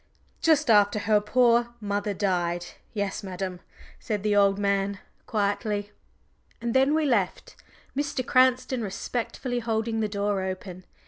"Just 0.41 0.71
after 0.71 0.97
her 0.97 1.21
poor 1.21 1.75
mother 1.79 2.15
died 2.15 2.65
yes, 2.91 3.21
madam," 3.21 3.59
said 3.99 4.23
the 4.23 4.35
old 4.35 4.57
man 4.57 4.97
quietly. 5.27 5.91
And 6.59 6.73
then 6.73 6.95
we 6.95 7.05
left, 7.05 7.55
Mr. 7.95 8.25
Cranston 8.25 8.81
respectfully 8.81 9.59
holding 9.59 9.99
the 9.99 10.07
door 10.09 10.41
open. 10.41 10.85